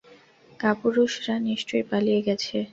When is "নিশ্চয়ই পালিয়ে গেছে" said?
1.47-2.57